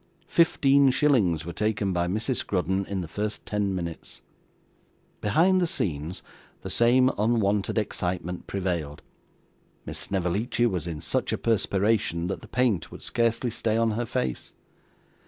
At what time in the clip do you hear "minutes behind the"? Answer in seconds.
3.75-5.67